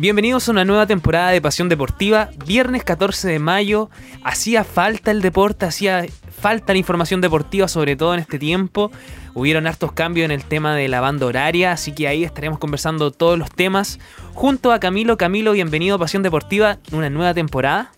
[0.00, 2.30] Bienvenidos a una nueva temporada de Pasión Deportiva.
[2.46, 3.90] Viernes 14 de mayo.
[4.22, 6.06] Hacía falta el deporte, hacía
[6.40, 8.92] falta la información deportiva, sobre todo en este tiempo.
[9.34, 13.10] Hubieron hartos cambios en el tema de la banda horaria, así que ahí estaremos conversando
[13.10, 13.98] todos los temas.
[14.34, 15.16] Junto a Camilo.
[15.16, 17.90] Camilo, bienvenido a Pasión Deportiva, una nueva temporada.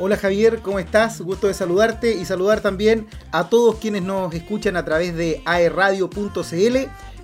[0.00, 1.20] Hola Javier, ¿cómo estás?
[1.20, 6.76] Gusto de saludarte y saludar también a todos quienes nos escuchan a través de aerradio.cl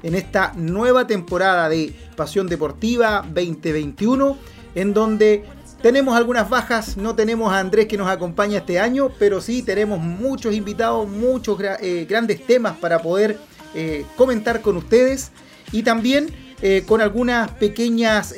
[0.02, 4.36] en esta nueva temporada de Pasión Deportiva 2021,
[4.74, 5.44] en donde
[5.82, 10.00] tenemos algunas bajas, no tenemos a Andrés que nos acompaña este año, pero sí tenemos
[10.00, 13.38] muchos invitados, muchos eh, grandes temas para poder
[13.74, 15.30] eh, comentar con ustedes
[15.70, 16.30] y también
[16.62, 18.34] eh, con algunas pequeñas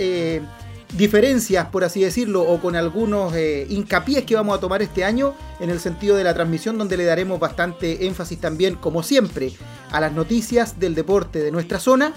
[0.98, 3.32] diferencias, por así decirlo, o con algunos
[3.68, 7.04] hincapiés que vamos a tomar este año en el sentido de la transmisión, donde le
[7.04, 9.52] daremos bastante énfasis también, como siempre,
[9.90, 12.12] a las noticias del deporte de nuestra zona,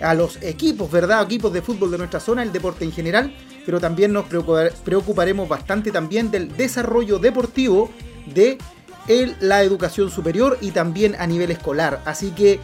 [0.00, 1.22] a los equipos, ¿verdad?
[1.22, 3.34] Equipos de fútbol de nuestra zona, el deporte en general,
[3.66, 4.26] pero también nos
[4.84, 7.90] preocuparemos bastante también del desarrollo deportivo
[8.32, 8.58] de
[9.40, 12.00] la educación superior y también a nivel escolar.
[12.04, 12.60] Así que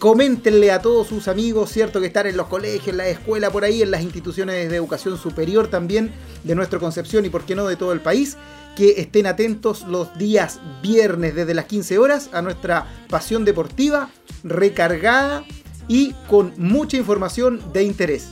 [0.00, 2.00] coméntenle a todos sus amigos, ¿cierto?
[2.00, 5.18] Que están en los colegios, en la escuela, por ahí, en las instituciones de educación
[5.18, 6.10] superior también
[6.42, 8.38] de nuestra Concepción y, por qué no, de todo el país
[8.76, 14.08] que estén atentos los días viernes desde las 15 horas a nuestra pasión deportiva
[14.42, 15.44] recargada
[15.86, 18.30] y con mucha información de interés.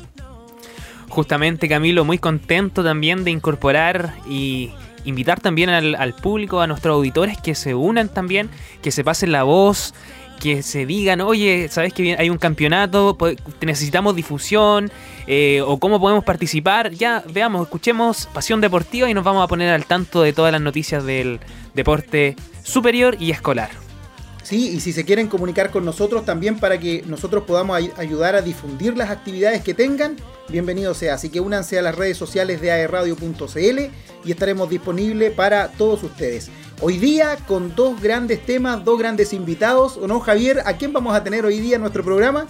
[1.11, 4.73] Justamente Camilo, muy contento también de incorporar y
[5.05, 8.49] invitar también al, al público, a nuestros auditores que se unan también,
[8.81, 9.93] que se pasen la voz,
[10.39, 13.17] que se digan, oye, ¿sabes que hay un campeonato?
[13.61, 14.91] Necesitamos difusión,
[15.27, 16.93] eh, o cómo podemos participar.
[16.93, 20.61] Ya, veamos, escuchemos Pasión Deportiva y nos vamos a poner al tanto de todas las
[20.61, 21.41] noticias del
[21.75, 23.71] deporte superior y escolar.
[24.43, 28.41] Sí, y si se quieren comunicar con nosotros también para que nosotros podamos ayudar a
[28.41, 30.17] difundir las actividades que tengan,
[30.49, 31.15] bienvenido sea.
[31.15, 33.79] Así que únanse a las redes sociales de aerradio.cl
[34.25, 36.51] y estaremos disponibles para todos ustedes.
[36.81, 40.63] Hoy día con dos grandes temas, dos grandes invitados, ¿o no, Javier?
[40.65, 42.47] ¿A quién vamos a tener hoy día en nuestro programa?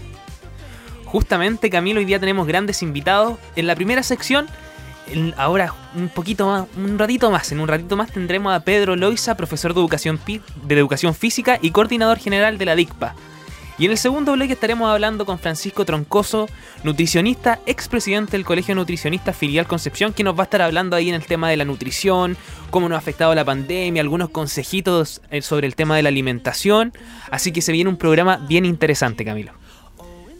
[1.06, 3.38] Justamente, Camilo, hoy día tenemos grandes invitados.
[3.56, 4.46] En la primera sección,
[5.38, 9.34] ahora un poquito más, un ratito más, en un ratito más tendremos a Pedro Loiza,
[9.34, 13.14] profesor de educación, de educación física y coordinador general de la DICPA.
[13.78, 16.48] Y en el segundo bloque estaremos hablando con Francisco Troncoso,
[16.82, 21.14] nutricionista, expresidente del Colegio Nutricionista Filial Concepción, que nos va a estar hablando ahí en
[21.14, 22.36] el tema de la nutrición,
[22.70, 26.92] cómo nos ha afectado la pandemia, algunos consejitos eh, sobre el tema de la alimentación.
[27.30, 29.52] Así que se viene un programa bien interesante, Camilo.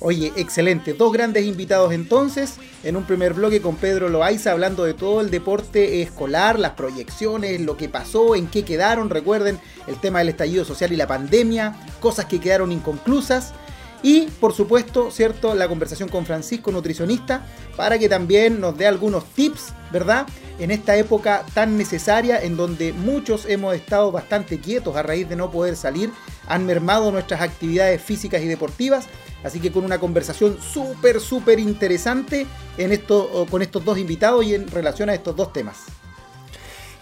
[0.00, 0.92] Oye, excelente.
[0.92, 2.56] Dos grandes invitados entonces.
[2.84, 7.60] En un primer bloque con Pedro Loaiza hablando de todo el deporte escolar, las proyecciones,
[7.60, 9.10] lo que pasó, en qué quedaron.
[9.10, 13.54] Recuerden el tema del estallido social y la pandemia, cosas que quedaron inconclusas.
[14.02, 15.54] Y por supuesto, ¿cierto?
[15.54, 17.44] La conversación con Francisco, nutricionista,
[17.76, 20.26] para que también nos dé algunos tips, ¿verdad?
[20.58, 25.36] En esta época tan necesaria en donde muchos hemos estado bastante quietos a raíz de
[25.36, 26.10] no poder salir,
[26.46, 29.08] han mermado nuestras actividades físicas y deportivas
[29.44, 34.54] Así que con una conversación súper, súper interesante en esto, con estos dos invitados y
[34.54, 35.84] en relación a estos dos temas.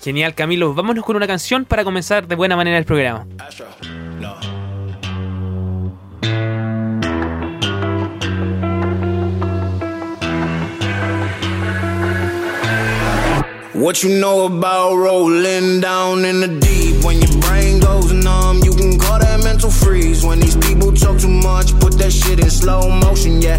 [0.02, 0.74] Genial, Camilo.
[0.74, 3.26] Vámonos con una canción para comenzar de buena manera el programa.
[13.76, 18.62] What you know about rolling down in the deep when your brain goes numb?
[18.64, 21.78] You can call that mental freeze when these people talk too much.
[21.78, 23.42] Put that shit in slow motion.
[23.42, 23.58] Yeah,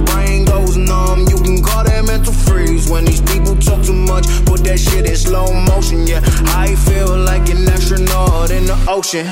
[4.63, 6.07] that shit in slow motion.
[6.07, 6.21] Yeah,
[6.55, 9.27] I feel like an astronaut in the ocean.